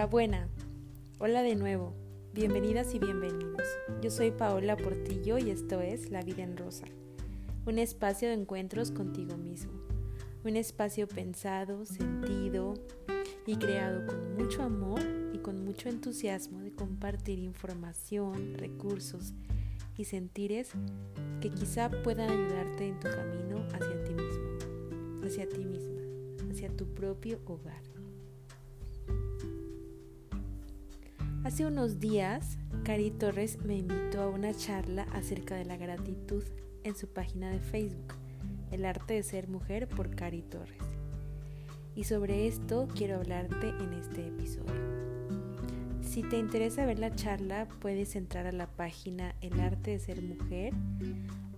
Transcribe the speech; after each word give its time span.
Enhorabuena. 0.00 0.48
Hola 1.18 1.42
de 1.42 1.54
nuevo. 1.56 1.92
Bienvenidas 2.32 2.94
y 2.94 2.98
bienvenidos. 2.98 3.68
Yo 4.00 4.10
soy 4.10 4.30
Paola 4.30 4.74
Portillo 4.74 5.36
y 5.36 5.50
esto 5.50 5.82
es 5.82 6.10
La 6.10 6.22
Vida 6.22 6.42
en 6.42 6.56
Rosa, 6.56 6.86
un 7.66 7.78
espacio 7.78 8.28
de 8.28 8.32
encuentros 8.32 8.92
contigo 8.92 9.36
mismo. 9.36 9.72
Un 10.42 10.56
espacio 10.56 11.06
pensado, 11.06 11.84
sentido 11.84 12.72
y 13.46 13.56
creado 13.56 14.06
con 14.06 14.36
mucho 14.36 14.62
amor 14.62 15.02
y 15.34 15.38
con 15.40 15.66
mucho 15.66 15.90
entusiasmo 15.90 16.60
de 16.60 16.72
compartir 16.72 17.38
información, 17.38 18.54
recursos 18.54 19.34
y 19.98 20.04
sentires 20.04 20.70
que 21.42 21.50
quizá 21.50 21.90
puedan 21.90 22.30
ayudarte 22.30 22.88
en 22.88 22.98
tu 23.00 23.10
camino 23.10 23.68
hacia 23.74 24.02
ti 24.04 24.14
mismo, 24.14 25.26
hacia 25.26 25.46
ti 25.46 25.62
misma, 25.62 26.00
hacia 26.50 26.74
tu 26.74 26.86
propio 26.94 27.38
hogar. 27.44 27.89
Hace 31.50 31.66
unos 31.66 31.98
días, 31.98 32.58
Cari 32.84 33.10
Torres 33.10 33.58
me 33.64 33.76
invitó 33.76 34.22
a 34.22 34.28
una 34.28 34.54
charla 34.54 35.02
acerca 35.12 35.56
de 35.56 35.64
la 35.64 35.76
gratitud 35.76 36.44
en 36.84 36.94
su 36.94 37.08
página 37.08 37.50
de 37.50 37.58
Facebook, 37.58 38.14
El 38.70 38.84
arte 38.84 39.14
de 39.14 39.24
ser 39.24 39.48
mujer 39.48 39.88
por 39.88 40.14
Cari 40.14 40.42
Torres. 40.42 40.78
Y 41.96 42.04
sobre 42.04 42.46
esto 42.46 42.86
quiero 42.94 43.16
hablarte 43.16 43.70
en 43.70 43.94
este 43.94 44.28
episodio. 44.28 44.80
Si 46.02 46.22
te 46.22 46.38
interesa 46.38 46.86
ver 46.86 47.00
la 47.00 47.16
charla, 47.16 47.66
puedes 47.80 48.14
entrar 48.14 48.46
a 48.46 48.52
la 48.52 48.68
página 48.68 49.34
El 49.40 49.58
arte 49.58 49.90
de 49.90 49.98
ser 49.98 50.22
mujer 50.22 50.72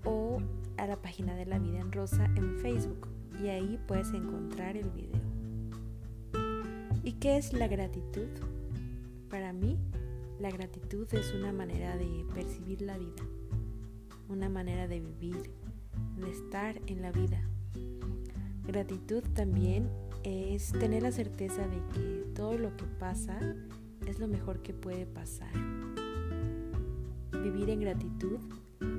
o 0.07 0.39
a 0.79 0.87
la 0.87 0.97
página 0.97 1.35
de 1.35 1.45
La 1.45 1.59
Vida 1.59 1.81
en 1.81 1.93
Rosa 1.93 2.25
en 2.35 2.57
Facebook 2.61 3.09
y 3.45 3.49
ahí 3.49 3.79
puedes 3.87 4.09
encontrar 4.15 4.79
el 4.79 4.89
video. 4.89 5.21
¿Y 7.05 7.13
qué 7.13 7.37
es 7.37 7.53
la 7.53 7.69
gratitud? 7.69 8.29
La 10.43 10.51
gratitud 10.51 11.07
es 11.15 11.33
una 11.35 11.53
manera 11.53 11.97
de 11.97 12.27
percibir 12.35 12.83
la 12.83 12.99
vida, 12.99 13.23
una 14.29 14.49
manera 14.49 14.89
de 14.89 14.99
vivir, 14.99 15.53
de 16.17 16.31
estar 16.31 16.81
en 16.89 17.01
la 17.01 17.13
vida. 17.13 17.41
Gratitud 18.67 19.23
también 19.35 19.89
es 20.25 20.73
tener 20.73 21.05
la 21.05 21.13
certeza 21.13 21.69
de 21.69 21.81
que 21.95 22.25
todo 22.35 22.59
lo 22.59 22.77
que 22.77 22.87
pasa 22.99 23.39
es 24.09 24.19
lo 24.19 24.27
mejor 24.27 24.63
que 24.63 24.75
puede 24.75 25.07
pasar. 25.07 25.53
Vivir 27.41 27.71
en 27.71 27.79
gratitud 27.79 28.41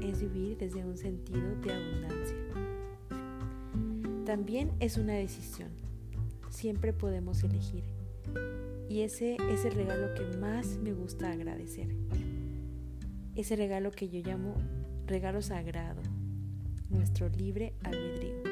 es 0.02 0.22
vivir 0.22 0.58
desde 0.58 0.86
un 0.86 0.98
sentido 0.98 1.58
de 1.58 1.74
abundancia. 1.74 2.38
También 4.26 4.72
es 4.80 4.96
una 4.96 5.16
decisión. 5.16 5.72
Siempre 6.50 6.94
podemos 6.94 7.44
elegir 7.44 7.84
y 8.90 9.02
ese 9.02 9.38
es 9.50 9.66
el 9.66 9.74
regalo 9.74 10.14
que 10.14 10.38
más 10.38 10.78
me 10.78 10.94
gusta 10.94 11.32
agradecer. 11.32 11.96
Ese 13.36 13.56
regalo 13.56 13.92
que 13.92 14.10
yo 14.10 14.22
llamo 14.22 14.56
regalo 15.08 15.42
sagrado, 15.42 16.02
nuestro 16.90 17.30
libre 17.30 17.74
albedrío. 17.84 18.44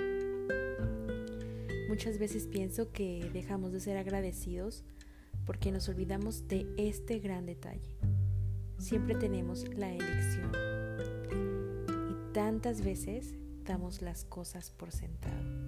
Muchas 1.88 2.18
veces 2.18 2.48
pienso 2.48 2.92
que 2.92 3.30
dejamos 3.34 3.74
de 3.74 3.80
ser 3.80 3.98
agradecidos 3.98 4.84
porque 5.46 5.72
nos 5.72 5.90
olvidamos 5.90 6.48
de 6.48 6.66
este 6.78 7.20
gran 7.20 7.46
detalle. 7.46 7.98
Siempre 8.78 9.16
tenemos 9.16 9.68
la 9.76 9.94
elección. 9.94 10.52
Y 12.10 12.34
tantas 12.34 12.82
veces 12.82 13.36
damos 13.66 14.02
las 14.02 14.26
cosas 14.26 14.72
por 14.72 14.92
sentado. 14.92 15.61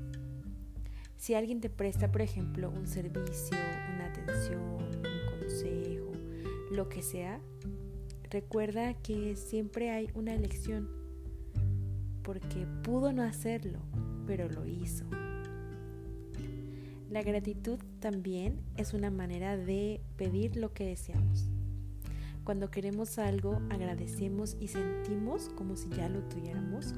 Si 1.24 1.36
alguien 1.36 1.62
te 1.62 1.70
presta, 1.70 2.12
por 2.12 2.22
ejemplo, 2.22 2.70
un 2.70 2.86
servicio, 2.86 3.58
una 3.96 4.08
atención, 4.08 4.60
un 4.60 5.40
consejo, 5.40 6.12
lo 6.70 6.90
que 6.90 7.02
sea, 7.02 7.40
recuerda 8.30 8.94
que 8.96 9.38
siempre 9.38 9.90
hay 9.90 10.10
una 10.16 10.34
elección, 10.34 10.90
porque 12.24 12.68
pudo 12.84 13.14
no 13.14 13.24
hacerlo, 13.24 13.80
pero 14.28 14.50
lo 14.50 14.66
hizo. 14.66 15.06
La 17.10 17.24
gratitud 17.24 17.80
también 18.02 18.60
es 18.76 18.94
una 18.94 19.10
manera 19.10 19.56
de 19.56 20.02
pedir 20.18 20.58
lo 20.58 20.74
que 20.74 20.88
deseamos. 20.88 21.48
Cuando 22.44 22.70
queremos 22.70 23.18
algo, 23.18 23.62
agradecemos 23.70 24.58
y 24.60 24.68
sentimos 24.68 25.48
como 25.56 25.78
si 25.78 25.88
ya 25.88 26.10
lo 26.10 26.20
tuviéramos, 26.24 26.94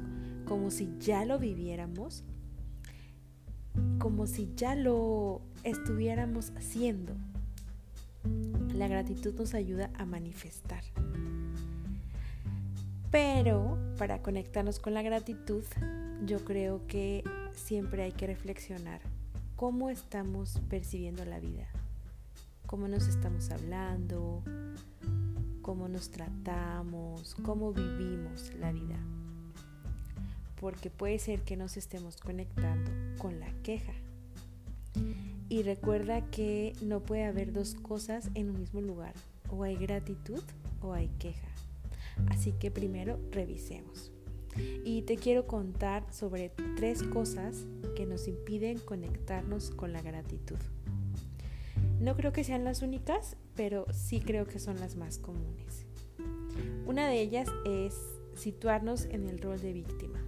como 0.46 0.72
si 0.72 0.90
ya 0.98 1.26
lo 1.26 1.38
viviéramos 1.38 2.24
como 4.00 4.28
si 4.28 4.52
ya 4.56 4.76
lo 4.76 5.42
estuviéramos 5.64 6.52
haciendo. 6.56 7.14
La 8.74 8.88
gratitud 8.88 9.34
nos 9.36 9.54
ayuda 9.54 9.90
a 9.96 10.06
manifestar. 10.06 10.84
Pero 13.12 13.78
para 13.98 14.22
conectarnos 14.22 14.80
con 14.80 14.94
la 14.94 15.02
gratitud, 15.02 15.64
yo 16.26 16.44
creo 16.44 16.86
que 16.88 17.24
siempre 17.54 18.04
hay 18.04 18.12
que 18.12 18.28
reflexionar 18.28 19.02
cómo 19.56 19.90
estamos 19.90 20.60
percibiendo 20.70 21.24
la 21.24 21.40
vida, 21.40 21.68
cómo 22.66 22.88
nos 22.88 23.08
estamos 23.08 23.50
hablando, 23.52 24.44
cómo 25.62 25.88
nos 25.88 26.10
tratamos, 26.10 27.36
cómo 27.44 27.72
vivimos 27.72 28.54
la 28.60 28.72
vida 28.72 29.00
porque 30.60 30.90
puede 30.90 31.20
ser 31.20 31.42
que 31.42 31.58
nos 31.58 31.78
estemos 31.78 32.18
conectando 32.18 32.92
con 33.18 33.40
la 33.40 33.52
queja. 33.64 33.94
Y 35.50 35.64
recuerda 35.64 36.22
que 36.32 36.74
no 36.82 37.02
puede 37.02 37.26
haber 37.26 37.54
dos 37.54 37.76
cosas 37.76 38.30
en 38.34 38.50
un 38.50 38.60
mismo 38.60 38.82
lugar. 38.82 39.14
O 39.50 39.64
hay 39.64 39.76
gratitud 39.76 40.42
o 40.82 40.94
hay 40.94 41.10
queja. 41.20 41.48
Así 42.30 42.54
que 42.54 42.72
primero 42.72 43.20
revisemos. 43.32 44.12
Y 44.86 45.02
te 45.02 45.18
quiero 45.18 45.48
contar 45.48 46.06
sobre 46.14 46.50
tres 46.78 47.04
cosas 47.04 47.66
que 47.96 48.06
nos 48.06 48.28
impiden 48.28 48.80
conectarnos 48.80 49.70
con 49.72 49.92
la 49.92 50.02
gratitud. 50.02 50.58
No 52.00 52.16
creo 52.16 52.32
que 52.32 52.44
sean 52.44 52.64
las 52.64 52.82
únicas, 52.82 53.36
pero 53.56 53.86
sí 53.92 54.22
creo 54.22 54.48
que 54.48 54.60
son 54.60 54.80
las 54.80 54.96
más 54.96 55.18
comunes. 55.18 55.86
Una 56.86 57.08
de 57.08 57.20
ellas 57.20 57.50
es 57.66 57.96
situarnos 58.36 59.06
en 59.06 59.28
el 59.28 59.40
rol 59.40 59.60
de 59.60 59.74
víctima 59.74 60.25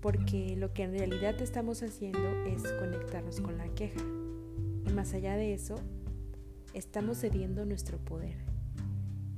porque 0.00 0.56
lo 0.56 0.72
que 0.72 0.84
en 0.84 0.92
realidad 0.92 1.40
estamos 1.40 1.82
haciendo 1.82 2.44
es 2.46 2.62
conectarnos 2.74 3.40
con 3.40 3.58
la 3.58 3.68
queja. 3.74 4.00
Y 4.86 4.92
más 4.92 5.12
allá 5.14 5.36
de 5.36 5.54
eso, 5.54 5.76
estamos 6.72 7.18
cediendo 7.18 7.64
nuestro 7.64 7.98
poder, 7.98 8.36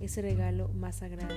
ese 0.00 0.22
regalo 0.22 0.68
más 0.68 0.96
sagrado. 0.96 1.34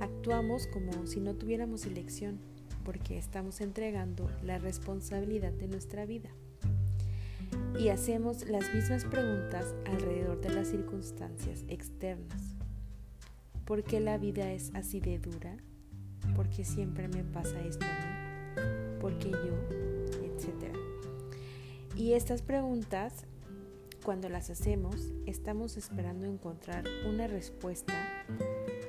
Actuamos 0.00 0.66
como 0.66 1.06
si 1.06 1.20
no 1.20 1.34
tuviéramos 1.34 1.86
elección, 1.86 2.38
porque 2.84 3.16
estamos 3.16 3.60
entregando 3.60 4.30
la 4.42 4.58
responsabilidad 4.58 5.52
de 5.52 5.68
nuestra 5.68 6.04
vida. 6.04 6.30
Y 7.78 7.88
hacemos 7.88 8.48
las 8.48 8.74
mismas 8.74 9.04
preguntas 9.04 9.74
alrededor 9.86 10.40
de 10.40 10.50
las 10.50 10.68
circunstancias 10.68 11.64
externas. 11.68 12.56
¿Por 13.64 13.84
qué 13.84 14.00
la 14.00 14.18
vida 14.18 14.52
es 14.52 14.70
así 14.74 15.00
de 15.00 15.18
dura? 15.18 15.56
¿Por 16.34 16.48
qué 16.48 16.64
siempre 16.64 17.08
me 17.08 17.24
pasa 17.24 17.60
esto 17.60 17.84
a 17.84 17.88
mí? 17.88 19.00
¿Por 19.00 19.18
qué 19.18 19.30
yo? 19.30 19.56
Etcétera. 20.24 20.78
Y 21.96 22.14
estas 22.14 22.42
preguntas, 22.42 23.24
cuando 24.04 24.28
las 24.28 24.50
hacemos, 24.50 25.12
estamos 25.26 25.76
esperando 25.76 26.26
encontrar 26.26 26.84
una 27.08 27.26
respuesta, 27.26 27.94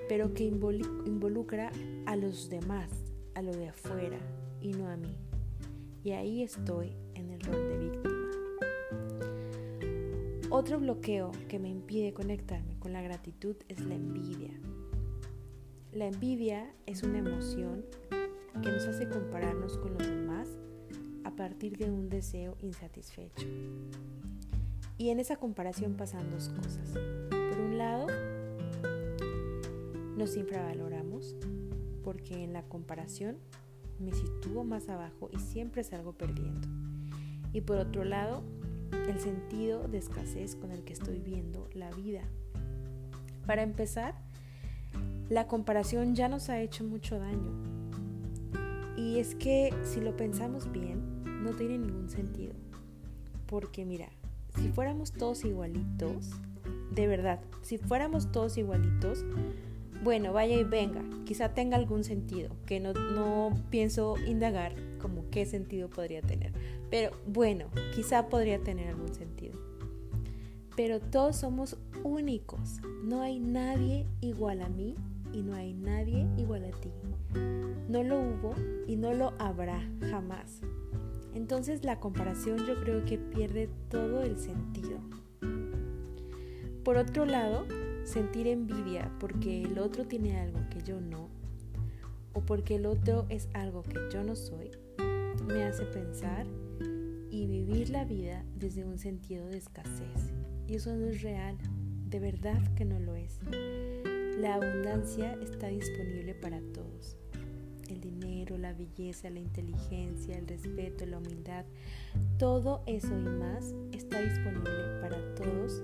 pero 0.07 0.33
que 0.33 0.43
involucra 0.43 1.71
a 2.05 2.15
los 2.15 2.49
demás, 2.49 2.89
a 3.35 3.41
lo 3.41 3.51
de 3.51 3.69
afuera 3.69 4.17
y 4.61 4.71
no 4.71 4.87
a 4.87 4.95
mí. 4.95 5.15
Y 6.03 6.11
ahí 6.11 6.43
estoy 6.43 6.95
en 7.13 7.29
el 7.29 7.41
rol 7.41 7.69
de 7.69 7.77
víctima. 7.77 8.13
Otro 10.49 10.79
bloqueo 10.79 11.31
que 11.47 11.59
me 11.59 11.69
impide 11.69 12.13
conectarme 12.13 12.77
con 12.77 12.93
la 12.93 13.01
gratitud 13.01 13.55
es 13.67 13.79
la 13.81 13.95
envidia. 13.95 14.51
La 15.93 16.07
envidia 16.07 16.73
es 16.87 17.03
una 17.03 17.19
emoción 17.19 17.85
que 18.63 18.71
nos 18.71 18.87
hace 18.87 19.07
compararnos 19.07 19.77
con 19.77 19.93
los 19.93 20.07
demás 20.07 20.49
a 21.23 21.35
partir 21.35 21.77
de 21.77 21.91
un 21.91 22.09
deseo 22.09 22.57
insatisfecho. 22.61 23.45
Y 24.97 25.09
en 25.09 25.19
esa 25.19 25.35
comparación 25.35 25.93
pasan 25.93 26.31
dos 26.31 26.49
cosas. 26.49 26.89
Por 27.29 27.59
un 27.59 27.77
lado, 27.77 28.07
nos 30.17 30.35
infravaloramos 30.35 31.35
porque 32.03 32.43
en 32.43 32.53
la 32.53 32.63
comparación 32.63 33.37
me 33.99 34.13
sitúo 34.13 34.63
más 34.63 34.89
abajo 34.89 35.29
y 35.31 35.37
siempre 35.37 35.83
salgo 35.83 36.13
perdiendo. 36.13 36.67
Y 37.53 37.61
por 37.61 37.77
otro 37.77 38.03
lado, 38.03 38.43
el 39.07 39.19
sentido 39.19 39.87
de 39.87 39.99
escasez 39.99 40.55
con 40.55 40.71
el 40.71 40.83
que 40.83 40.93
estoy 40.93 41.19
viendo 41.19 41.69
la 41.75 41.91
vida. 41.91 42.23
Para 43.45 43.61
empezar, 43.61 44.15
la 45.33 45.47
comparación 45.47 46.13
ya 46.13 46.29
nos 46.29 46.49
ha 46.49 46.61
hecho 46.61 46.83
mucho 46.83 47.17
daño. 47.17 47.51
Y 48.95 49.17
es 49.17 49.33
que 49.33 49.73
si 49.83 49.99
lo 49.99 50.15
pensamos 50.15 50.71
bien, 50.71 51.23
no 51.43 51.55
tiene 51.55 51.79
ningún 51.79 52.07
sentido. 52.07 52.53
Porque 53.47 53.83
mira, 53.83 54.09
si 54.55 54.69
fuéramos 54.69 55.11
todos 55.11 55.43
igualitos, 55.43 56.29
de 56.91 57.07
verdad, 57.07 57.41
si 57.63 57.79
fuéramos 57.79 58.31
todos 58.31 58.59
igualitos, 58.59 59.25
bueno, 60.03 60.33
vaya 60.33 60.55
y 60.55 60.63
venga, 60.63 61.01
quizá 61.25 61.55
tenga 61.55 61.77
algún 61.77 62.03
sentido, 62.03 62.55
que 62.67 62.79
no, 62.79 62.93
no 62.93 63.55
pienso 63.71 64.15
indagar 64.27 64.75
como 65.01 65.31
qué 65.31 65.47
sentido 65.47 65.89
podría 65.89 66.21
tener. 66.21 66.53
Pero 66.91 67.09
bueno, 67.25 67.65
quizá 67.95 68.29
podría 68.29 68.59
tener 68.59 68.89
algún 68.89 69.15
sentido. 69.15 69.57
Pero 70.75 70.99
todos 70.99 71.37
somos 71.37 71.77
únicos, 72.03 72.81
no 73.03 73.21
hay 73.21 73.39
nadie 73.39 74.05
igual 74.21 74.61
a 74.61 74.69
mí 74.69 74.95
y 75.33 75.41
no 75.41 75.55
hay 75.55 75.73
nadie 75.73 76.27
igual 76.37 76.63
a 76.65 76.71
ti. 76.79 76.91
No 77.89 78.03
lo 78.03 78.19
hubo 78.19 78.55
y 78.87 78.95
no 78.95 79.13
lo 79.13 79.33
habrá 79.39 79.81
jamás. 80.09 80.61
Entonces 81.33 81.83
la 81.83 81.99
comparación 81.99 82.59
yo 82.65 82.75
creo 82.81 83.03
que 83.05 83.17
pierde 83.17 83.69
todo 83.89 84.21
el 84.21 84.37
sentido. 84.37 84.99
Por 86.83 86.97
otro 86.97 87.25
lado, 87.25 87.65
sentir 88.03 88.47
envidia 88.47 89.11
porque 89.19 89.63
el 89.63 89.79
otro 89.79 90.05
tiene 90.05 90.39
algo 90.39 90.59
que 90.69 90.81
yo 90.83 90.99
no, 91.01 91.29
o 92.33 92.41
porque 92.41 92.75
el 92.75 92.85
otro 92.85 93.25
es 93.29 93.47
algo 93.53 93.83
que 93.83 93.99
yo 94.11 94.23
no 94.23 94.35
soy, 94.35 94.71
me 95.47 95.63
hace 95.63 95.85
pensar 95.85 96.45
y 97.29 97.47
vivir 97.47 97.89
la 97.89 98.05
vida 98.05 98.43
desde 98.55 98.85
un 98.85 98.99
sentido 98.99 99.47
de 99.47 99.57
escasez. 99.57 100.33
Y 100.67 100.75
eso 100.75 100.95
no 100.95 101.07
es 101.07 101.21
real, 101.21 101.57
de 102.09 102.19
verdad 102.19 102.61
que 102.75 102.85
no 102.85 102.99
lo 102.99 103.15
es. 103.15 103.39
La 104.39 104.55
abundancia 104.55 105.37
está 105.43 105.67
disponible 105.67 106.33
para 106.33 106.59
todos. 106.73 107.15
El 107.87 108.01
dinero, 108.01 108.57
la 108.57 108.73
belleza, 108.73 109.29
la 109.29 109.39
inteligencia, 109.39 110.37
el 110.37 110.47
respeto, 110.47 111.05
la 111.05 111.19
humildad, 111.19 111.65
todo 112.39 112.81
eso 112.87 113.15
y 113.15 113.23
más 113.23 113.75
está 113.91 114.21
disponible 114.21 114.99
para 115.01 115.35
todos 115.35 115.83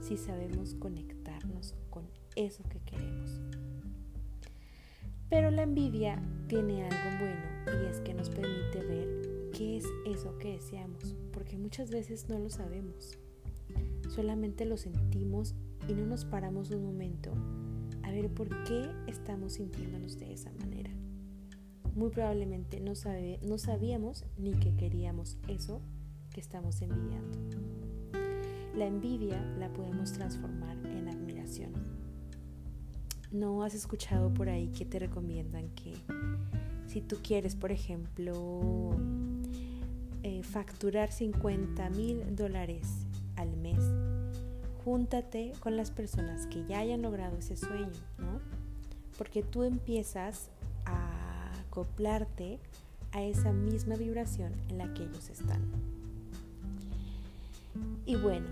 si 0.00 0.16
sabemos 0.16 0.74
conectarnos 0.74 1.74
con 1.90 2.04
eso 2.34 2.62
que 2.70 2.80
queremos. 2.80 3.40
Pero 5.28 5.50
la 5.50 5.62
envidia 5.62 6.20
tiene 6.48 6.84
algo 6.84 7.18
bueno 7.20 7.82
y 7.82 7.90
es 7.90 8.00
que 8.00 8.14
nos 8.14 8.30
permite 8.30 8.80
ver 8.80 9.50
qué 9.52 9.76
es 9.76 9.84
eso 10.06 10.38
que 10.38 10.52
deseamos, 10.52 11.14
porque 11.32 11.58
muchas 11.58 11.90
veces 11.90 12.28
no 12.30 12.38
lo 12.38 12.48
sabemos. 12.48 13.18
Solamente 14.08 14.64
lo 14.64 14.78
sentimos 14.78 15.54
y 15.88 15.92
no 15.92 16.06
nos 16.06 16.24
paramos 16.24 16.70
un 16.70 16.84
momento 16.84 17.32
a 18.02 18.10
ver 18.10 18.32
por 18.32 18.48
qué 18.64 18.90
estamos 19.06 19.54
sintiéndonos 19.54 20.18
de 20.18 20.32
esa 20.32 20.52
manera. 20.52 20.90
Muy 21.94 22.10
probablemente 22.10 22.80
no, 22.80 22.92
no 23.42 23.58
sabíamos 23.58 24.24
ni 24.38 24.52
que 24.52 24.74
queríamos 24.76 25.38
eso 25.48 25.82
que 26.30 26.40
estamos 26.40 26.80
envidiando. 26.80 27.38
La 28.74 28.86
envidia 28.86 29.40
la 29.58 29.70
podemos 29.72 30.12
transformar 30.12 30.76
en 30.86 31.08
admiración. 31.08 31.72
¿No 33.30 33.62
has 33.62 33.74
escuchado 33.74 34.32
por 34.32 34.48
ahí 34.48 34.68
que 34.68 34.84
te 34.84 34.98
recomiendan 34.98 35.68
que 35.70 35.94
si 36.86 37.00
tú 37.00 37.16
quieres, 37.22 37.54
por 37.54 37.72
ejemplo, 37.72 38.94
eh, 40.22 40.42
facturar 40.42 41.10
50 41.10 41.90
mil 41.90 42.36
dólares 42.36 43.06
al 43.36 43.56
mes, 43.56 43.78
júntate 44.84 45.52
con 45.60 45.76
las 45.76 45.90
personas 45.90 46.46
que 46.46 46.64
ya 46.66 46.80
hayan 46.80 47.02
logrado 47.02 47.36
ese 47.38 47.56
sueño, 47.56 47.92
¿no? 48.18 48.40
Porque 49.18 49.42
tú 49.42 49.62
empiezas 49.62 50.48
a 50.84 51.52
acoplarte 51.60 52.58
a 53.12 53.22
esa 53.22 53.52
misma 53.52 53.96
vibración 53.96 54.52
en 54.68 54.78
la 54.78 54.92
que 54.94 55.04
ellos 55.04 55.28
están. 55.28 55.62
Y 58.06 58.16
bueno, 58.16 58.46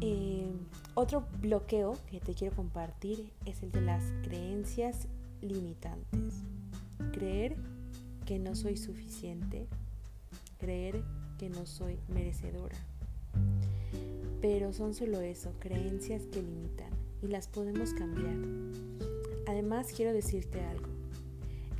eh, 0.00 0.50
otro 0.94 1.26
bloqueo 1.40 1.96
que 2.10 2.20
te 2.20 2.34
quiero 2.34 2.54
compartir 2.56 3.32
es 3.46 3.62
el 3.62 3.70
de 3.70 3.80
las 3.80 4.02
creencias 4.22 5.06
limitantes. 5.40 6.42
Creer 7.12 7.56
que 8.26 8.38
no 8.38 8.54
soy 8.54 8.76
suficiente, 8.76 9.66
creer 10.58 11.02
que 11.38 11.48
no 11.48 11.66
soy 11.66 11.98
merecedora. 12.08 12.76
Pero 14.42 14.72
son 14.72 14.92
solo 14.92 15.20
eso, 15.20 15.52
creencias 15.60 16.26
que 16.26 16.42
limitan 16.42 16.90
y 17.22 17.28
las 17.28 17.46
podemos 17.46 17.94
cambiar. 17.94 18.34
Además 19.46 19.92
quiero 19.96 20.12
decirte 20.12 20.60
algo, 20.62 20.88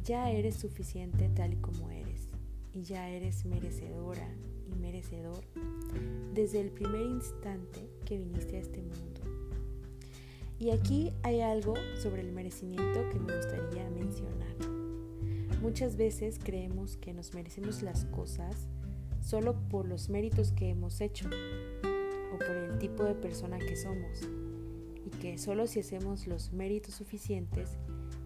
ya 0.04 0.30
eres 0.30 0.54
suficiente 0.54 1.28
tal 1.34 1.54
y 1.54 1.56
como 1.56 1.90
eres 1.90 2.28
y 2.72 2.82
ya 2.82 3.08
eres 3.10 3.44
merecedora 3.44 4.28
y 4.70 4.76
merecedor 4.76 5.44
desde 6.34 6.60
el 6.60 6.70
primer 6.70 7.02
instante 7.02 7.80
que 8.04 8.18
viniste 8.18 8.56
a 8.56 8.60
este 8.60 8.80
mundo. 8.80 9.20
Y 10.60 10.70
aquí 10.70 11.12
hay 11.24 11.40
algo 11.40 11.74
sobre 12.00 12.22
el 12.22 12.30
merecimiento 12.30 13.08
que 13.10 13.18
me 13.18 13.36
gustaría 13.36 13.90
mencionar. 13.90 14.54
Muchas 15.60 15.96
veces 15.96 16.38
creemos 16.40 16.96
que 16.96 17.12
nos 17.12 17.34
merecemos 17.34 17.82
las 17.82 18.04
cosas 18.04 18.68
solo 19.20 19.56
por 19.68 19.88
los 19.88 20.08
méritos 20.08 20.52
que 20.52 20.70
hemos 20.70 21.00
hecho 21.00 21.28
o 22.32 22.38
por 22.38 22.56
el 22.56 22.78
tipo 22.78 23.04
de 23.04 23.14
persona 23.14 23.58
que 23.58 23.76
somos 23.76 24.28
y 25.06 25.10
que 25.18 25.38
solo 25.38 25.66
si 25.66 25.80
hacemos 25.80 26.26
los 26.26 26.52
méritos 26.52 26.94
suficientes 26.94 27.70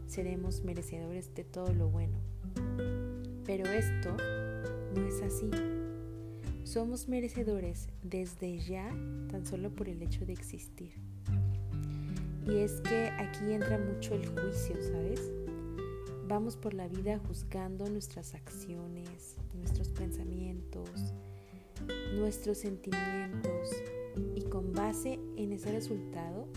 seremos 0.07 0.63
merecedores 0.63 1.35
de 1.35 1.45
todo 1.45 1.73
lo 1.73 1.89
bueno. 1.89 2.19
Pero 3.45 3.67
esto 3.67 4.17
no 4.95 5.07
es 5.07 5.23
así. 5.23 5.51
Somos 6.65 7.09
merecedores 7.09 7.89
desde 8.03 8.59
ya 8.59 8.89
tan 9.31 9.47
solo 9.47 9.71
por 9.71 9.89
el 9.89 10.03
hecho 10.03 10.25
de 10.27 10.33
existir. 10.33 10.93
Y 12.47 12.59
es 12.59 12.81
que 12.81 13.09
aquí 13.19 13.53
entra 13.53 13.79
mucho 13.79 14.15
el 14.15 14.27
juicio, 14.27 14.77
¿sabes? 14.83 15.33
Vamos 16.29 16.57
por 16.57 16.75
la 16.75 16.89
vida 16.89 17.19
juzgando 17.27 17.89
nuestras 17.89 18.35
acciones, 18.35 19.37
nuestros 19.55 19.89
pensamientos, 19.91 20.91
nuestros 22.15 22.59
sentimientos 22.59 23.71
con 24.57 24.73
base 24.73 25.21
en 25.37 25.53
ese 25.53 25.71
resultado 25.71 26.49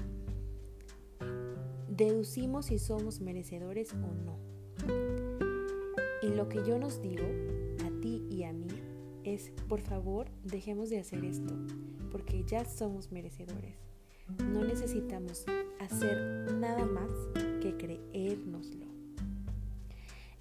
deducimos 1.89 2.67
si 2.67 2.79
somos 2.79 3.19
merecedores 3.19 3.91
o 3.91 3.97
no. 3.97 4.39
Y 6.21 6.27
lo 6.29 6.47
que 6.47 6.63
yo 6.65 6.79
nos 6.79 7.01
digo, 7.01 7.25
a 7.85 8.01
ti 8.01 8.25
y 8.31 8.43
a 8.43 8.53
mí, 8.53 8.69
es, 9.25 9.51
por 9.67 9.81
favor, 9.81 10.29
dejemos 10.45 10.89
de 10.89 10.99
hacer 10.99 11.25
esto, 11.25 11.53
porque 12.09 12.45
ya 12.45 12.63
somos 12.63 13.11
merecedores. 13.11 13.75
No 14.49 14.63
necesitamos 14.63 15.43
hacer 15.81 16.53
nada 16.53 16.85
más 16.85 17.11
que 17.61 17.75
creérnoslo. 17.75 18.85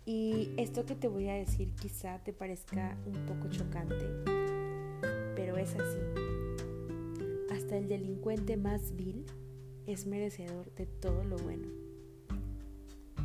Y 0.06 0.52
esto 0.58 0.86
que 0.86 0.94
te 0.94 1.08
voy 1.08 1.28
a 1.28 1.34
decir 1.34 1.74
quizá 1.74 2.20
te 2.22 2.32
parezca 2.32 2.96
un 3.04 3.26
poco 3.26 3.48
chocante, 3.48 4.06
pero 5.34 5.56
es 5.56 5.74
así. 5.74 6.37
Hasta 7.68 7.76
el 7.76 7.88
delincuente 7.88 8.56
más 8.56 8.96
vil 8.96 9.26
es 9.86 10.06
merecedor 10.06 10.74
de 10.76 10.86
todo 10.86 11.22
lo 11.22 11.36
bueno, 11.36 11.68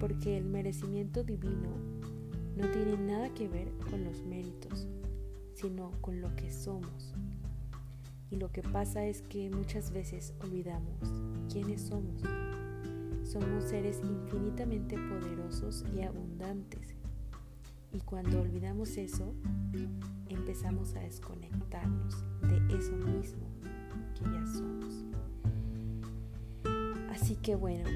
porque 0.02 0.38
el 0.38 0.44
merecimiento 0.44 1.24
divino 1.24 1.70
no 2.58 2.68
tiene 2.72 2.98
nada 2.98 3.34
que 3.34 3.48
ver 3.48 3.72
con 3.90 4.04
los 4.04 4.22
méritos, 4.26 4.86
sino 5.54 5.92
con 6.02 6.20
lo 6.20 6.36
que 6.36 6.52
somos. 6.52 7.14
Y 8.32 8.36
lo 8.36 8.52
que 8.52 8.62
pasa 8.64 9.06
es 9.06 9.22
que 9.22 9.50
muchas 9.50 9.92
veces 9.92 10.34
olvidamos 10.42 11.00
quiénes 11.50 11.84
somos. 11.84 12.22
Somos 13.24 13.64
seres 13.64 14.02
infinitamente 14.04 14.98
poderosos 14.98 15.86
y 15.96 16.02
abundantes. 16.02 16.96
Y 17.94 18.02
cuando 18.02 18.42
olvidamos 18.42 18.98
eso, 18.98 19.34
empezamos 20.28 20.96
a 20.96 21.00
desconectarnos 21.00 22.26
de 22.42 22.76
eso 22.78 22.98
mismo 22.98 23.54
somos. 24.48 25.06
Así 27.10 27.36
que 27.36 27.56
bueno, 27.56 27.90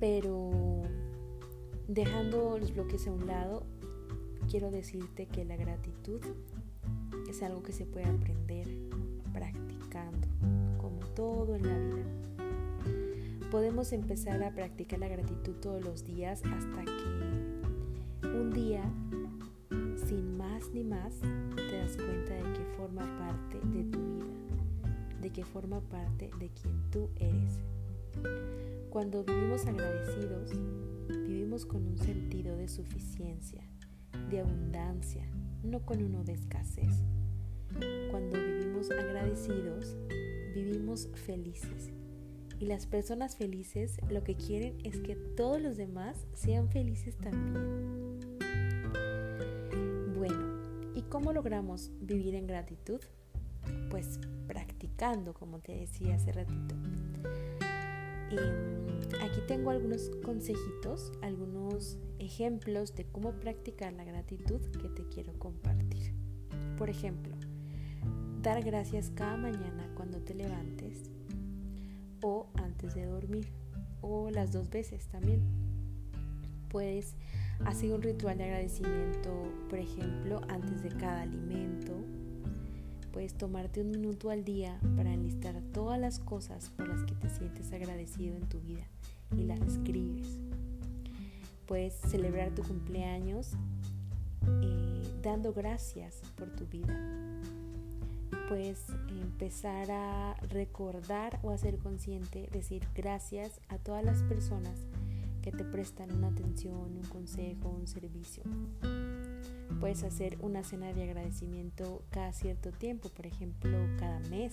pero 0.00 0.82
dejando 1.88 2.58
los 2.58 2.74
bloques 2.74 3.06
a 3.06 3.12
un 3.12 3.26
lado, 3.26 3.64
quiero 4.50 4.70
decirte 4.70 5.26
que 5.26 5.44
la 5.44 5.56
gratitud 5.56 6.20
es 7.28 7.42
algo 7.42 7.62
que 7.62 7.72
se 7.72 7.86
puede 7.86 8.06
aprender 8.06 8.68
practicando, 9.32 10.28
como 10.78 11.00
todo 11.14 11.54
en 11.56 11.66
la 11.66 11.78
vida. 11.78 13.48
Podemos 13.50 13.92
empezar 13.92 14.42
a 14.42 14.50
practicar 14.54 14.98
la 14.98 15.08
gratitud 15.08 15.54
todos 15.60 15.84
los 15.84 16.04
días 16.04 16.42
hasta 16.44 16.84
que 16.84 18.28
un 18.28 18.50
día, 18.52 18.82
sin 20.06 20.36
más 20.36 20.70
ni 20.72 20.82
más, 20.84 21.14
te 21.54 21.78
das 21.78 21.96
cuenta 21.96 22.34
de 22.34 22.52
que 22.52 22.64
forma 22.76 23.02
parte 23.18 23.60
de 23.68 23.84
tu 23.84 23.98
vida, 23.98 24.31
que 25.32 25.44
forma 25.44 25.80
parte 25.80 26.30
de 26.38 26.50
quien 26.50 26.90
tú 26.90 27.10
eres. 27.16 27.58
Cuando 28.90 29.24
vivimos 29.24 29.66
agradecidos, 29.66 30.50
vivimos 31.08 31.64
con 31.64 31.86
un 31.86 31.98
sentido 31.98 32.56
de 32.56 32.68
suficiencia 32.68 33.62
de 34.30 34.40
abundancia, 34.40 35.26
no 35.62 35.84
con 35.84 36.02
uno 36.02 36.24
de 36.24 36.32
escasez. 36.32 37.02
cuando 38.10 38.36
vivimos 38.38 38.90
agradecidos, 38.90 39.96
vivimos 40.54 41.08
felices. 41.14 41.90
Y 42.58 42.66
las 42.66 42.86
personas 42.86 43.36
felices 43.36 43.96
lo 44.10 44.22
que 44.22 44.36
quieren 44.36 44.76
es 44.84 45.00
que 45.00 45.16
todos 45.16 45.60
los 45.60 45.76
demás 45.76 46.26
sean 46.34 46.68
felices 46.68 47.16
también. 47.16 48.20
Bueno, 50.16 50.92
¿y 50.94 51.02
cómo 51.02 51.32
logramos 51.32 51.90
vivir 52.00 52.34
en 52.34 52.46
gratitud? 52.46 53.00
Pues 53.90 54.20
como 55.38 55.58
te 55.58 55.72
decía 55.72 56.14
hace 56.14 56.30
ratito. 56.30 56.76
aquí 59.20 59.40
tengo 59.48 59.70
algunos 59.70 60.10
consejitos, 60.24 61.10
algunos 61.22 61.98
ejemplos 62.20 62.94
de 62.94 63.04
cómo 63.06 63.32
practicar 63.32 63.92
la 63.94 64.04
gratitud 64.04 64.60
que 64.80 64.88
te 64.88 65.08
quiero 65.08 65.36
compartir. 65.40 66.14
Por 66.78 66.88
ejemplo, 66.88 67.34
dar 68.42 68.62
gracias 68.62 69.10
cada 69.10 69.36
mañana 69.36 69.90
cuando 69.96 70.20
te 70.20 70.34
levantes 70.34 71.10
o 72.22 72.46
antes 72.54 72.94
de 72.94 73.06
dormir 73.06 73.48
o 74.02 74.30
las 74.30 74.52
dos 74.52 74.70
veces 74.70 75.08
también. 75.08 75.42
Puedes 76.68 77.16
hacer 77.64 77.92
un 77.92 78.02
ritual 78.02 78.38
de 78.38 78.44
agradecimiento, 78.44 79.30
por 79.68 79.80
ejemplo, 79.80 80.40
antes 80.48 80.80
de 80.82 80.90
cada 80.90 81.22
alimento. 81.22 82.21
Puedes 83.12 83.34
tomarte 83.34 83.82
un 83.82 83.90
minuto 83.90 84.30
al 84.30 84.42
día 84.42 84.80
para 84.96 85.12
enlistar 85.12 85.60
todas 85.74 86.00
las 86.00 86.18
cosas 86.18 86.70
por 86.70 86.88
las 86.88 87.02
que 87.04 87.14
te 87.14 87.28
sientes 87.28 87.70
agradecido 87.72 88.36
en 88.36 88.48
tu 88.48 88.58
vida 88.60 88.86
y 89.36 89.44
las 89.44 89.60
escribes. 89.60 90.40
Puedes 91.66 91.92
celebrar 91.92 92.54
tu 92.54 92.62
cumpleaños 92.62 93.50
eh, 94.62 95.02
dando 95.22 95.52
gracias 95.52 96.22
por 96.36 96.50
tu 96.56 96.66
vida. 96.66 96.98
Puedes 98.48 98.86
empezar 99.08 99.90
a 99.90 100.34
recordar 100.48 101.38
o 101.42 101.50
a 101.50 101.58
ser 101.58 101.76
consciente, 101.78 102.48
decir 102.50 102.86
gracias 102.94 103.60
a 103.68 103.76
todas 103.76 104.04
las 104.04 104.22
personas 104.22 104.78
que 105.42 105.52
te 105.52 105.64
prestan 105.64 106.12
una 106.12 106.28
atención, 106.28 106.96
un 106.96 107.08
consejo, 107.10 107.68
un 107.68 107.86
servicio. 107.86 108.42
Puedes 109.80 110.02
hacer 110.04 110.38
una 110.40 110.64
cena 110.64 110.92
de 110.92 111.04
agradecimiento 111.04 112.02
cada 112.10 112.32
cierto 112.32 112.70
tiempo, 112.70 113.08
por 113.08 113.26
ejemplo, 113.26 113.78
cada 113.98 114.20
mes. 114.30 114.52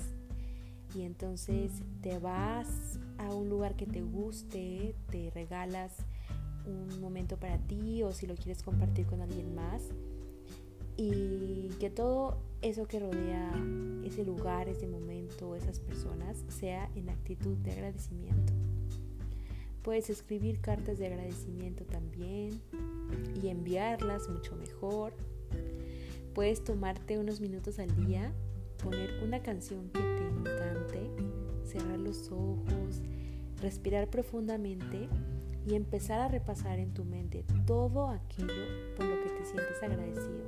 Y 0.95 1.03
entonces 1.03 1.71
te 2.01 2.17
vas 2.17 2.99
a 3.17 3.33
un 3.33 3.49
lugar 3.49 3.75
que 3.75 3.85
te 3.85 4.01
guste, 4.01 4.95
te 5.11 5.29
regalas 5.31 5.93
un 6.65 6.99
momento 7.01 7.37
para 7.37 7.57
ti 7.57 8.03
o 8.03 8.11
si 8.11 8.27
lo 8.27 8.35
quieres 8.35 8.63
compartir 8.63 9.05
con 9.05 9.21
alguien 9.21 9.53
más. 9.53 9.83
Y 10.97 11.69
que 11.79 11.89
todo 11.89 12.37
eso 12.61 12.87
que 12.87 12.99
rodea 12.99 13.51
ese 14.03 14.25
lugar, 14.25 14.67
ese 14.67 14.87
momento, 14.87 15.55
esas 15.55 15.79
personas, 15.79 16.43
sea 16.49 16.89
en 16.95 17.09
actitud 17.09 17.55
de 17.57 17.71
agradecimiento. 17.71 18.53
Puedes 19.81 20.09
escribir 20.09 20.59
cartas 20.59 20.97
de 20.99 21.07
agradecimiento 21.07 21.85
también 21.85 22.61
y 23.41 23.47
enviarlas 23.47 24.29
mucho 24.29 24.55
mejor. 24.55 25.13
Puedes 26.33 26.63
tomarte 26.63 27.17
unos 27.17 27.39
minutos 27.39 27.79
al 27.79 27.95
día, 28.05 28.33
poner 28.83 29.23
una 29.23 29.41
canción 29.41 29.89
que 29.89 29.99
te 29.99 30.27
encante, 30.27 31.09
cerrar 31.63 31.99
los 31.99 32.29
ojos, 32.31 33.01
respirar 33.61 34.09
profundamente 34.09 35.09
y 35.65 35.75
empezar 35.75 36.19
a 36.19 36.27
repasar 36.27 36.79
en 36.79 36.93
tu 36.93 37.05
mente 37.05 37.45
todo 37.65 38.07
aquello 38.07 38.95
por 38.95 39.05
lo 39.05 39.23
que 39.23 39.29
te 39.29 39.45
sientes 39.45 39.83
agradecido. 39.83 40.45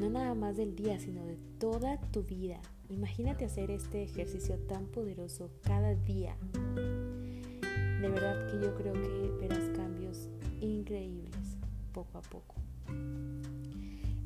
No 0.00 0.10
nada 0.10 0.34
más 0.34 0.56
del 0.56 0.74
día, 0.74 0.98
sino 0.98 1.24
de 1.24 1.36
toda 1.58 2.00
tu 2.10 2.22
vida. 2.24 2.60
Imagínate 2.88 3.44
hacer 3.44 3.70
este 3.70 4.02
ejercicio 4.02 4.58
tan 4.58 4.86
poderoso 4.86 5.50
cada 5.62 5.94
día. 5.94 6.36
De 8.04 8.10
verdad 8.10 8.46
que 8.50 8.60
yo 8.60 8.74
creo 8.74 8.92
que 8.92 9.32
verás 9.40 9.64
cambios 9.74 10.28
increíbles 10.60 11.56
poco 11.94 12.18
a 12.18 12.20
poco. 12.20 12.56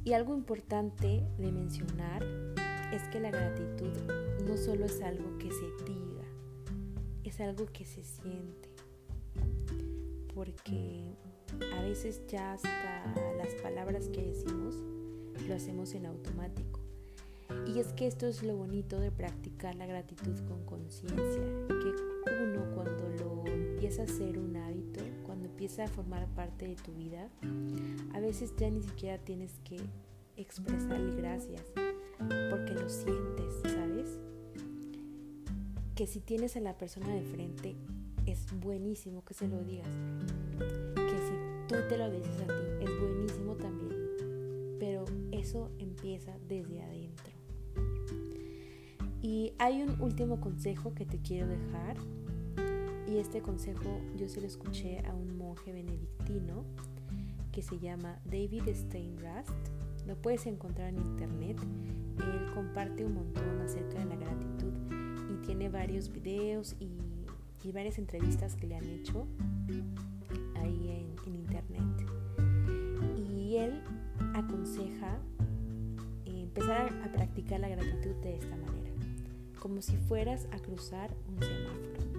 Y 0.03 0.15
algo 0.15 0.35
importante 0.35 1.23
de 1.39 1.53
mencionar 1.53 2.25
es 2.93 3.05
que 3.13 3.21
la 3.21 3.31
gratitud 3.31 3.93
no 4.49 4.57
solo 4.57 4.85
es 4.85 5.01
algo 5.01 5.39
que 5.39 5.53
se 5.53 5.85
diga, 5.85 6.25
es 7.23 7.41
algo 7.41 7.67
que 7.67 7.85
se 7.85 8.03
siente 8.03 8.69
porque 10.35 11.15
a 11.73 11.83
veces 11.83 12.27
ya 12.27 12.55
hasta 12.55 13.15
las 13.37 13.55
palabras 13.63 14.09
que 14.09 14.23
decimos 14.23 14.75
lo 15.47 15.55
hacemos 15.55 15.95
en 15.95 16.07
automático. 16.07 16.81
Y 17.67 17.79
es 17.79 17.93
que 17.93 18.09
esto 18.09 18.27
es 18.27 18.43
lo 18.43 18.57
bonito 18.57 18.99
de 18.99 19.13
practicar 19.13 19.77
la 19.77 19.87
gratitud 19.87 20.37
con 20.49 20.65
conciencia, 20.65 21.15
que 21.69 21.95
uno 22.43 22.75
cuando 22.75 23.08
empieza 23.89 24.03
a 24.03 24.17
ser 24.19 24.39
un 24.39 24.55
hábito, 24.55 25.01
cuando 25.25 25.47
empieza 25.47 25.85
a 25.85 25.89
formar 25.89 26.29
parte 26.35 26.69
de 26.69 26.75
tu 26.75 26.93
vida, 26.93 27.31
a 28.13 28.21
veces 28.21 28.53
ya 28.59 28.69
ni 28.69 28.83
siquiera 28.83 29.17
tienes 29.17 29.55
que 29.65 29.81
expresarle 30.37 31.17
gracias, 31.17 31.63
porque 32.51 32.75
lo 32.75 32.87
sientes, 32.91 33.63
¿sabes? 33.63 34.19
Que 35.95 36.07
si 36.07 36.21
tienes 36.21 36.55
a 36.59 36.61
la 36.61 36.77
persona 36.77 37.15
de 37.15 37.23
frente, 37.23 37.77
es 38.27 38.45
buenísimo 38.61 39.25
que 39.25 39.33
se 39.33 39.49
lo 39.49 39.63
digas. 39.63 39.89
Que 40.59 41.19
si 41.19 41.67
tú 41.67 41.77
te 41.89 41.97
lo 41.97 42.11
dices 42.11 42.43
a 42.43 42.47
ti, 42.47 42.85
es 42.85 43.01
buenísimo 43.01 43.55
también. 43.55 44.77
Pero 44.79 45.07
eso 45.33 45.71
empieza 45.79 46.37
desde 46.47 46.83
adentro. 46.83 47.33
Y 49.23 49.55
hay 49.59 49.81
un 49.81 49.99
último 50.03 50.43
consejo 50.43 50.93
que 50.93 51.07
te 51.07 51.23
quiero 51.23 51.47
dejar. 51.47 51.97
Y 53.09 53.17
este 53.17 53.41
consejo 53.41 54.01
yo 54.17 54.29
se 54.29 54.41
lo 54.41 54.47
escuché 54.47 55.01
a 55.07 55.15
un 55.15 55.39
monje 55.39 55.73
benedictino 55.73 56.65
que 57.53 57.63
se 57.63 57.79
llama 57.79 58.21
David 58.27 58.65
Steinrast. 58.75 59.51
Lo 60.07 60.15
puedes 60.17 60.47
encontrar 60.47 60.91
en 60.91 60.99
internet. 60.99 61.59
Él 62.19 62.53
comparte 62.55 63.05
un 63.07 63.15
montón 63.15 63.61
acerca 63.63 63.99
de 63.99 64.05
la 64.05 64.17
gratitud 64.17 64.73
y 65.33 65.47
tiene 65.47 65.71
varios 65.71 66.13
videos 66.13 66.77
y 66.81 67.73
varias 67.73 67.99
entrevistas 67.99 68.55
que 68.57 68.67
le 68.67 68.77
han 68.77 68.85
hecho 68.85 69.27
ahí 70.57 70.91
en, 71.27 71.35
internet. 71.35 71.83
Y 73.27 73.57
él 73.57 73.83
aconseja 74.35 75.19
eh, 76.25 76.43
empezar 76.43 76.93
a, 77.05 77.13
practicar 77.13 77.61
la 77.61 77.69
gratitud 77.69 78.15
de 78.23 78.37
esta 78.37 78.57
manera, 78.57 78.91
como 79.59 79.81
si 79.83 79.97
fueras 79.97 80.47
a 80.53 80.59
cruzar 80.59 81.15
un 81.29 81.43
semáforo. 81.43 82.18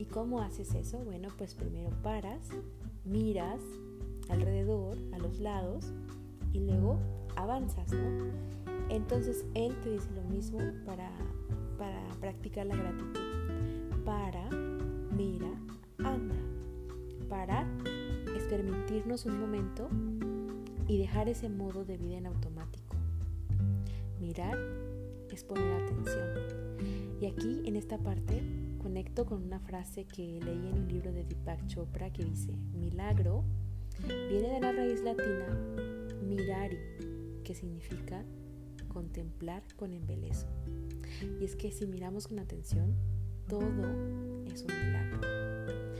¿Y 0.00 0.06
cómo 0.06 0.40
haces 0.40 0.74
eso? 0.74 0.98
Bueno, 1.04 1.28
pues 1.36 1.54
primero 1.54 1.90
paras, 2.02 2.48
miras 3.04 3.60
alrededor, 4.30 4.96
a 5.12 5.18
los 5.18 5.38
lados, 5.40 5.92
y 6.54 6.60
luego 6.60 6.98
avanzas, 7.36 7.92
¿no? 7.92 8.32
Entonces 8.88 9.44
él 9.52 9.78
te 9.82 9.90
dice 9.90 10.08
lo 10.14 10.22
mismo 10.22 10.58
para, 10.86 11.12
para 11.76 12.08
practicar 12.18 12.64
la 12.64 12.76
gratitud 12.76 13.20
para, 14.06 14.48
mira, 15.14 15.50
anda. 15.98 16.34
Parar 17.28 17.66
es 18.34 18.44
permitirnos 18.44 19.26
un 19.26 19.38
momento 19.38 19.88
y 20.88 20.96
dejar 20.96 21.28
ese 21.28 21.50
modo 21.50 21.84
de 21.84 21.98
vida 21.98 22.16
en 22.16 22.26
automático. 22.26 22.96
Mirar 24.18 24.58
es 25.30 25.44
poner 25.44 25.82
atención. 25.82 26.28
Y 27.20 27.26
aquí, 27.26 27.60
en 27.66 27.76
esta 27.76 27.98
parte, 27.98 28.42
conecto 28.80 29.26
con 29.26 29.44
una 29.44 29.60
frase 29.60 30.04
que 30.06 30.40
leí 30.40 30.68
en 30.68 30.78
un 30.78 30.88
libro 30.88 31.12
de 31.12 31.24
Deepak 31.24 31.66
Chopra 31.66 32.10
que 32.10 32.24
dice, 32.24 32.52
milagro 32.72 33.44
viene 34.06 34.54
de 34.54 34.60
la 34.60 34.72
raíz 34.72 35.02
latina 35.02 35.46
mirari, 36.22 36.78
que 37.44 37.54
significa 37.54 38.24
contemplar 38.88 39.62
con 39.76 39.92
embelezo. 39.92 40.46
Y 41.40 41.44
es 41.44 41.56
que 41.56 41.70
si 41.70 41.86
miramos 41.86 42.26
con 42.26 42.38
atención, 42.38 42.96
todo 43.48 43.60
es 44.46 44.62
un 44.62 44.86
milagro. 44.86 45.20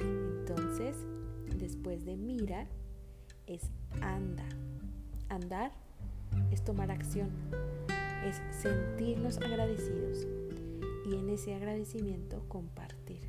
Entonces, 0.01 0.97
después 1.59 2.05
de 2.05 2.17
mirar, 2.17 2.67
es 3.47 3.71
anda. 4.01 4.49
Andar 5.29 5.73
es 6.51 6.65
tomar 6.65 6.91
acción, 6.91 7.31
es 8.25 8.41
sentirnos 8.63 9.39
agradecidos 9.39 10.27
y 11.11 11.15
en 11.15 11.29
ese 11.29 11.55
agradecimiento 11.55 12.45
compartir. 12.49 13.21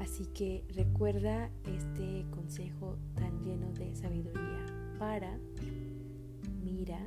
Así 0.00 0.26
que 0.26 0.62
recuerda 0.74 1.50
este 1.64 2.26
consejo 2.30 2.98
tan 3.14 3.42
lleno 3.42 3.72
de 3.72 3.96
sabiduría 3.96 4.66
para, 4.98 5.38
mira, 6.62 6.98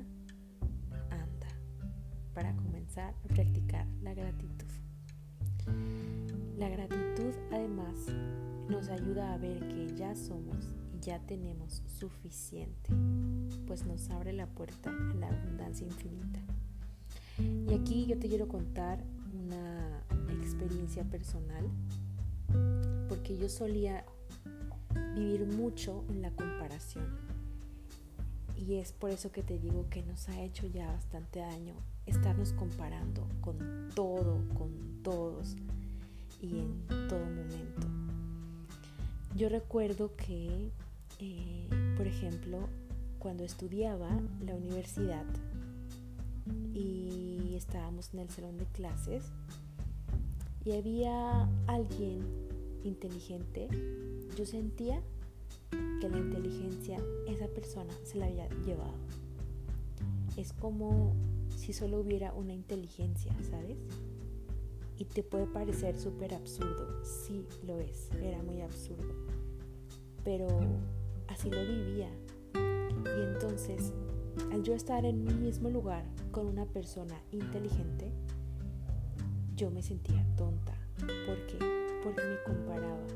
anda, 1.12 1.48
para 2.34 2.56
comenzar 2.56 3.14
a 3.14 3.28
practicar 3.28 3.86
la 4.02 4.16
gratitud. 4.16 4.68
La 6.58 6.68
gratitud 6.68 7.34
además 7.52 7.96
nos 8.70 8.90
ayuda 8.90 9.34
a 9.34 9.38
ver 9.38 9.60
que 9.68 9.96
ya 9.96 10.16
somos 10.16 10.68
ya 11.02 11.20
tenemos 11.20 11.82
suficiente, 11.88 12.92
pues 13.66 13.86
nos 13.86 14.10
abre 14.10 14.34
la 14.34 14.48
puerta 14.48 14.90
a 14.90 15.14
la 15.16 15.28
abundancia 15.28 15.88
infinita. 15.88 16.42
Y 17.40 17.74
aquí 17.74 18.06
yo 18.06 18.18
te 18.18 18.28
quiero 18.28 18.48
contar 18.48 19.04
una 19.34 20.04
experiencia 20.42 21.04
personal, 21.04 21.70
porque 23.08 23.38
yo 23.38 23.50
solía 23.50 24.06
vivir 25.16 25.46
mucho 25.46 26.04
en 26.10 26.22
la 26.22 26.32
comparación. 26.32 27.06
Y 28.56 28.76
es 28.76 28.92
por 28.92 29.10
eso 29.10 29.32
que 29.32 29.42
te 29.42 29.58
digo 29.58 29.88
que 29.90 30.04
nos 30.04 30.28
ha 30.30 30.42
hecho 30.42 30.68
ya 30.68 30.88
bastante 30.92 31.40
daño 31.40 31.76
estarnos 32.06 32.54
comparando 32.54 33.28
con 33.42 33.90
todo, 33.96 34.42
con 34.54 35.02
todos 35.04 35.56
y 36.42 36.60
en 36.60 37.08
todo 37.08 37.20
momento. 37.20 37.88
Yo 39.36 39.48
recuerdo 39.48 40.16
que, 40.16 40.72
eh, 41.20 41.68
por 41.96 42.08
ejemplo, 42.08 42.68
cuando 43.20 43.44
estudiaba 43.44 44.10
la 44.42 44.56
universidad 44.56 45.26
y 46.74 47.56
estábamos 47.56 48.14
en 48.14 48.20
el 48.20 48.30
salón 48.30 48.58
de 48.58 48.66
clases 48.66 49.24
y 50.66 50.74
había 50.74 51.50
alguien 51.68 52.22
inteligente, 52.84 53.68
yo 54.38 54.46
sentía 54.46 55.02
que 56.02 56.10
la 56.10 56.18
inteligencia 56.18 56.98
esa 57.28 57.48
persona 57.48 57.94
se 58.04 58.18
la 58.18 58.26
había 58.26 58.48
llevado. 58.66 58.94
Es 60.38 60.54
como 60.54 61.16
si 61.56 61.74
solo 61.74 62.00
hubiera 62.00 62.34
una 62.34 62.54
inteligencia, 62.54 63.34
¿sabes? 63.50 63.78
Y 64.98 65.06
te 65.06 65.24
puede 65.24 65.46
parecer 65.46 65.98
súper 65.98 66.34
absurdo, 66.34 67.04
sí 67.04 67.46
lo 67.66 67.80
es, 67.80 68.10
era 68.22 68.42
muy 68.44 68.62
absurdo, 68.62 69.14
pero 70.24 70.48
así 71.28 71.50
lo 71.50 71.62
vivía. 71.62 72.10
Y 72.54 73.22
entonces, 73.34 73.94
al 74.52 74.64
yo 74.64 74.74
estar 74.74 75.06
en 75.06 75.28
un 75.28 75.42
mismo 75.44 75.70
lugar 75.70 76.06
con 76.32 76.48
una 76.48 76.66
persona 76.66 77.16
inteligente, 77.32 78.12
yo 79.56 79.72
me 79.72 79.82
sentía 79.82 80.26
tonta. 80.36 80.74
¿Por 81.26 81.46
qué? 81.48 81.58
Porque 82.04 82.22
me 82.22 82.44
comparaba. 82.46 83.08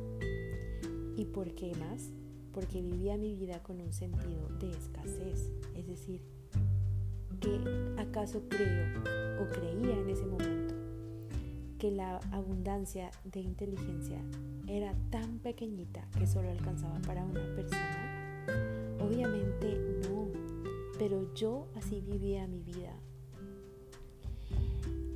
¿Y 1.16 1.26
por 1.26 1.54
qué 1.56 1.74
más? 1.76 2.12
Porque 2.54 2.82
vivía 2.82 3.18
mi 3.18 3.34
vida 3.34 3.62
con 3.64 3.82
un 3.82 3.94
sentido 3.94 4.50
de 4.60 4.72
escasez. 4.72 5.52
Es 5.76 5.88
decir, 5.88 6.22
que 7.40 7.60
acaso 7.98 8.44
creo 8.50 9.02
o 9.42 9.48
creía 9.50 9.98
en 9.98 10.10
ese 10.10 10.26
momento 10.26 10.76
que 11.78 11.92
la 11.92 12.18
abundancia 12.32 13.12
de 13.26 13.42
inteligencia 13.42 14.18
era 14.68 14.94
tan 15.10 15.40
pequeñita 15.40 16.08
que 16.18 16.26
solo 16.26 16.50
alcanzaba 16.50 16.98
para 17.02 17.26
una 17.26 17.44
persona? 17.56 18.46
Obviamente 19.02 19.78
no, 20.08 20.13
pero 20.98 21.34
yo 21.34 21.68
así 21.76 22.02
vivía 22.02 22.48
mi 22.48 22.62
vida. 22.62 22.94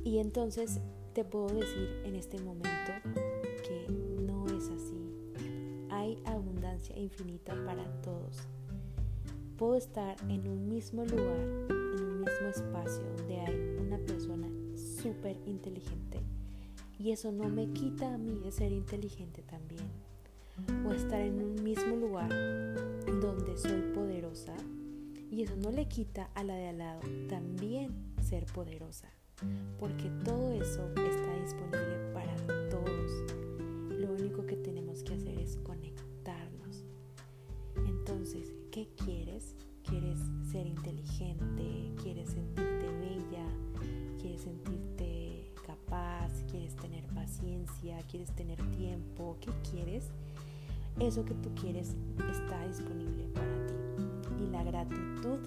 Y 0.04 0.18
entonces 0.18 0.80
te 1.12 1.24
puedo 1.24 1.48
decir 1.48 2.02
en 2.04 2.14
este 2.14 2.38
momento 2.38 2.92
que 3.66 3.86
no 4.22 4.46
es 4.46 4.68
así. 4.70 4.96
Hay 5.90 6.18
abundancia 6.24 6.96
infinita 6.98 7.54
para 7.64 7.84
todos. 8.02 8.38
Puedo 9.56 9.76
estar 9.76 10.16
en 10.28 10.48
un 10.48 10.68
mismo 10.68 11.04
lugar, 11.04 11.40
en 11.68 12.04
un 12.04 12.20
mismo 12.20 12.48
espacio 12.48 13.02
donde 13.16 13.40
hay 13.40 13.76
una 13.80 13.98
persona 13.98 14.48
súper 14.76 15.36
inteligente 15.46 16.20
y 16.98 17.12
eso 17.12 17.30
no 17.30 17.48
me 17.48 17.72
quita 17.72 18.14
a 18.14 18.18
mí 18.18 18.40
de 18.40 18.50
ser 18.50 18.72
inteligente 18.72 19.42
también. 19.42 19.86
O 20.86 20.92
estar 20.92 21.20
en 21.20 21.40
un 21.40 21.62
mismo 21.62 21.94
lugar 21.94 22.28
donde 23.20 23.56
soy 23.56 23.82
poderosa 23.94 24.56
y 25.30 25.42
eso 25.42 25.56
no 25.56 25.70
le 25.70 25.88
quita 25.88 26.30
a 26.34 26.42
la 26.44 26.54
de 26.54 26.68
al 26.68 26.78
lado 26.78 27.00
también 27.28 28.14
ser 28.22 28.46
poderosa. 28.46 29.08
Porque 29.78 30.10
todo 30.24 30.52
eso 30.52 30.88
está 30.88 31.42
disponible 31.42 32.12
para 32.12 32.36
todos. 32.68 33.34
Lo 33.90 34.12
único 34.12 34.44
que 34.46 34.56
tenemos 34.56 35.02
que 35.02 35.14
hacer 35.14 35.38
es 35.38 35.56
conectarnos. 35.58 36.84
Entonces, 37.76 38.52
¿qué 38.72 38.88
quieres? 39.04 39.54
¿Quieres 39.84 40.18
ser 40.50 40.66
inteligente? 40.66 41.92
¿Quieres 42.02 42.30
sentirte 42.30 42.88
bella? 42.98 43.46
¿Quieres 44.20 44.42
sentirte 44.42 45.52
capaz? 45.66 46.32
¿Quieres 46.50 46.74
tener 46.76 47.04
paciencia? 47.14 47.98
¿Quieres 48.10 48.34
tener 48.34 48.58
tiempo? 48.72 49.36
¿Qué 49.40 49.52
quieres? 49.70 50.10
Eso 50.98 51.24
que 51.24 51.34
tú 51.34 51.54
quieres 51.54 51.94
está 52.30 52.66
disponible 52.66 53.28
para 53.32 53.66
ti. 53.66 53.67
La 54.50 54.62
gratitud 54.64 55.38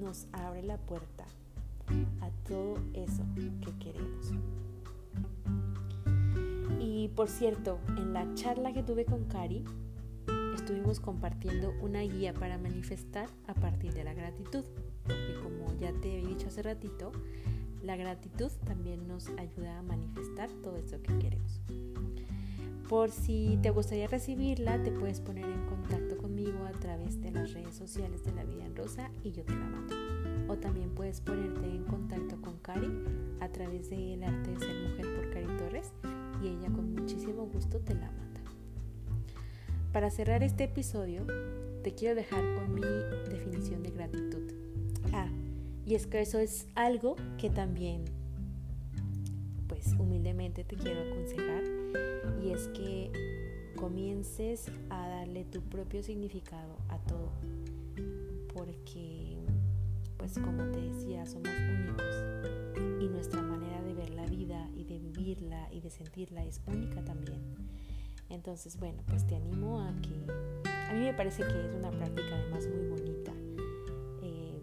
nos 0.00 0.26
abre 0.32 0.62
la 0.62 0.78
puerta 0.78 1.24
a 2.20 2.30
todo 2.48 2.78
eso 2.94 3.22
que 3.60 3.72
queremos. 3.78 4.32
Y 6.80 7.08
por 7.08 7.28
cierto, 7.28 7.78
en 7.96 8.12
la 8.12 8.32
charla 8.34 8.72
que 8.72 8.82
tuve 8.82 9.04
con 9.04 9.24
Cari, 9.24 9.64
estuvimos 10.54 11.00
compartiendo 11.00 11.74
una 11.80 12.00
guía 12.00 12.32
para 12.34 12.58
manifestar 12.58 13.28
a 13.46 13.54
partir 13.54 13.92
de 13.92 14.04
la 14.04 14.14
gratitud. 14.14 14.64
Y 15.08 15.42
como 15.42 15.76
ya 15.78 15.92
te 16.00 16.18
he 16.18 16.26
dicho 16.26 16.48
hace 16.48 16.62
ratito, 16.62 17.12
la 17.82 17.96
gratitud 17.96 18.50
también 18.64 19.06
nos 19.06 19.28
ayuda 19.38 19.78
a 19.78 19.82
manifestar 19.82 20.50
todo 20.62 20.76
eso 20.76 21.00
que 21.02 21.18
queremos. 21.18 21.60
Por 22.88 23.10
si 23.10 23.58
te 23.62 23.70
gustaría 23.70 24.06
recibirla, 24.06 24.80
te 24.82 24.92
puedes 24.92 25.20
poner 25.20 25.44
en 25.44 25.66
contacto 25.66 26.05
a 26.46 26.72
través 26.78 27.20
de 27.20 27.32
las 27.32 27.52
redes 27.52 27.74
sociales 27.74 28.24
de 28.24 28.32
La 28.32 28.44
Vida 28.44 28.64
en 28.64 28.76
Rosa 28.76 29.10
y 29.24 29.32
yo 29.32 29.42
te 29.44 29.52
la 29.52 29.66
mando. 29.66 29.94
O 30.48 30.56
también 30.56 30.90
puedes 30.90 31.20
ponerte 31.20 31.66
en 31.66 31.82
contacto 31.84 32.40
con 32.40 32.58
Cari 32.58 32.88
a 33.40 33.48
través 33.48 33.90
de 33.90 34.14
El 34.14 34.22
Arte 34.22 34.52
de 34.52 34.58
Ser 34.60 34.88
Mujer 34.88 35.16
por 35.16 35.30
Cari 35.30 35.56
Torres 35.58 35.92
y 36.40 36.48
ella 36.48 36.70
con 36.70 36.94
muchísimo 36.94 37.46
gusto 37.46 37.80
te 37.80 37.94
la 37.94 38.12
manda. 38.12 38.40
Para 39.92 40.08
cerrar 40.10 40.44
este 40.44 40.64
episodio, 40.64 41.26
te 41.82 41.94
quiero 41.94 42.14
dejar 42.14 42.44
con 42.54 42.74
mi 42.74 42.82
definición 43.28 43.82
de 43.82 43.90
gratitud. 43.90 44.52
Ah, 45.12 45.28
y 45.84 45.96
es 45.96 46.06
que 46.06 46.20
eso 46.20 46.38
es 46.38 46.68
algo 46.76 47.16
que 47.38 47.50
también, 47.50 48.04
pues 49.66 49.94
humildemente 49.98 50.62
te 50.62 50.76
quiero 50.76 51.00
aconsejar 51.10 51.64
y 52.40 52.52
es 52.52 52.68
que 52.68 53.35
comiences 53.76 54.66
a 54.90 55.08
darle 55.08 55.44
tu 55.44 55.60
propio 55.62 56.02
significado 56.02 56.76
a 56.88 56.98
todo. 56.98 57.30
Porque, 58.52 59.36
pues 60.16 60.38
como 60.38 60.64
te 60.72 60.80
decía, 60.80 61.26
somos 61.26 61.50
únicos 61.70 62.24
y 63.00 63.08
nuestra 63.08 63.42
manera 63.42 63.82
de 63.82 63.94
ver 63.94 64.10
la 64.10 64.26
vida 64.26 64.68
y 64.74 64.84
de 64.84 64.98
vivirla 64.98 65.68
y 65.70 65.80
de 65.80 65.90
sentirla 65.90 66.44
es 66.44 66.60
única 66.66 67.04
también. 67.04 67.40
Entonces, 68.28 68.78
bueno, 68.78 69.02
pues 69.06 69.26
te 69.26 69.36
animo 69.36 69.80
a 69.80 69.92
que... 70.00 70.68
A 70.88 70.92
mí 70.94 71.00
me 71.00 71.14
parece 71.14 71.42
que 71.42 71.66
es 71.66 71.74
una 71.74 71.90
práctica 71.90 72.34
además 72.34 72.66
muy 72.68 72.88
bonita. 72.88 73.32
Eh, 74.22 74.58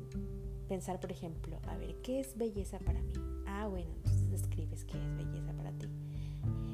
pensar, 0.68 1.00
por 1.00 1.12
ejemplo, 1.12 1.60
a 1.68 1.78
ver, 1.78 1.96
¿qué 2.02 2.20
es 2.20 2.38
belleza 2.38 2.80
para 2.80 3.02
mí? 3.02 3.14
Ah, 3.46 3.68
bueno, 3.68 3.92
entonces 3.98 4.32
escribes 4.34 4.84
qué 4.86 4.98
es 4.98 5.18
belleza 5.18 5.54
para 5.54 5.72
ti. 5.72 5.88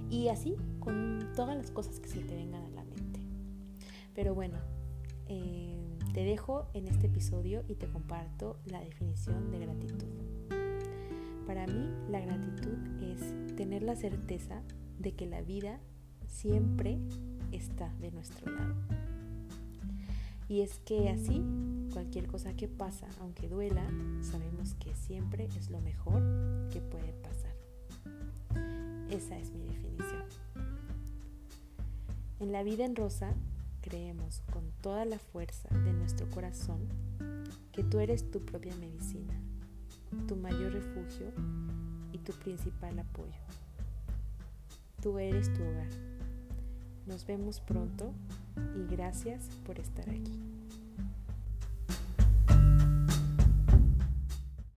Y 0.10 0.30
así 0.30 0.56
con 0.90 1.30
todas 1.36 1.56
las 1.56 1.70
cosas 1.70 2.00
que 2.00 2.10
se 2.10 2.22
te 2.22 2.36
vengan 2.36 2.64
a 2.64 2.70
la 2.70 2.84
mente. 2.84 3.20
Pero 4.16 4.34
bueno, 4.34 4.58
eh, 5.28 5.78
te 6.16 6.24
dejo 6.24 6.68
en 6.74 6.88
este 6.88 7.06
episodio 7.06 7.64
y 7.68 7.76
te 7.76 7.88
comparto 7.88 8.58
la 8.66 8.80
definición 8.80 9.52
de 9.52 9.60
gratitud. 9.60 10.08
Para 11.46 11.68
mí 11.68 11.94
la 12.10 12.22
gratitud 12.22 12.76
es 13.04 13.56
tener 13.56 13.84
la 13.84 13.96
certeza 13.96 14.64
de 14.98 15.14
que 15.14 15.28
la 15.28 15.42
vida 15.42 15.80
siempre 16.28 16.98
está 17.52 17.94
de 18.02 18.12
nuestro 18.12 18.52
lado. 18.52 18.74
Y 20.48 20.62
es 20.62 20.80
que 20.80 21.10
así, 21.10 21.44
cualquier 21.94 22.26
cosa 22.26 22.56
que 22.56 22.68
pasa, 22.68 23.08
aunque 23.20 23.48
duela, 23.48 23.86
sabemos 24.22 24.74
que 24.74 24.96
siempre 24.96 25.50
es 25.56 25.70
lo 25.70 25.82
mejor 25.82 26.24
que 26.72 26.82
puede 26.82 27.14
pasar. 27.14 27.54
Esa 29.12 29.38
es 29.38 29.52
mi 29.52 29.68
definición. 29.68 30.19
En 32.40 32.54
la 32.54 32.64
vida 32.64 32.86
en 32.86 32.96
rosa 32.96 33.34
creemos 33.82 34.42
con 34.54 34.64
toda 34.82 35.04
la 35.04 35.20
fuerza 35.20 35.68
de 35.84 35.92
nuestro 35.92 36.30
corazón 36.30 36.88
que 37.74 37.84
tú 37.84 38.00
eres 38.00 38.32
tu 38.32 38.40
propia 38.46 38.74
medicina, 38.78 39.34
tu 40.28 40.38
mayor 40.38 40.72
refugio 40.72 41.34
y 42.14 42.18
tu 42.20 42.32
principal 42.34 42.98
apoyo. 42.98 43.42
Tú 45.02 45.20
eres 45.20 45.52
tu 45.54 45.62
hogar. 45.64 45.90
Nos 47.08 47.26
vemos 47.26 47.60
pronto 47.60 48.14
y 48.74 48.86
gracias 48.90 49.50
por 49.66 49.78
estar 49.78 50.10
aquí. 50.10 50.59